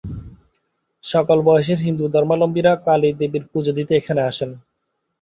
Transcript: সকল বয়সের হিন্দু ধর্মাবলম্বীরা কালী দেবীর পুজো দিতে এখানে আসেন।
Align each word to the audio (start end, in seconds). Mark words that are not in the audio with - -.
সকল 1.03 1.37
বয়সের 1.47 1.79
হিন্দু 1.85 2.05
ধর্মাবলম্বীরা 2.07 2.73
কালী 2.85 3.09
দেবীর 3.19 3.43
পুজো 3.51 3.71
দিতে 3.77 3.93
এখানে 3.95 4.21
আসেন। 4.29 4.49